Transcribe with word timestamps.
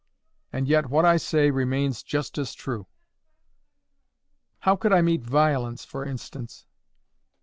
And 0.51 0.67
yet 0.67 0.87
what 0.89 1.05
I 1.05 1.17
say 1.17 1.51
remains 1.51 2.01
just 2.01 2.39
as 2.39 2.55
true." 2.55 2.87
"How 4.61 4.75
could 4.75 4.91
I 4.91 5.03
meet 5.03 5.21
VIOLENCE, 5.21 5.85
for 5.85 6.03
instance?" 6.03 6.65